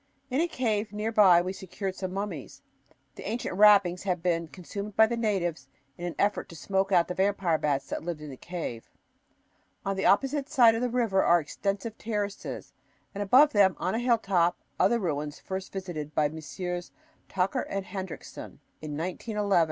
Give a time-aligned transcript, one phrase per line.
[0.31, 2.63] In a cave near by we secured some mummies.
[3.13, 7.07] The ancient wrappings had been consumed by the natives in an effort to smoke out
[7.07, 8.89] the vampire bats that lived in the cave.
[9.85, 12.73] On the opposite side of the river are extensive terraces
[13.13, 16.91] and above them, on a hilltop, other ruins first visited by Messrs.
[17.29, 19.59] Tucker and Hendriksen in 1911.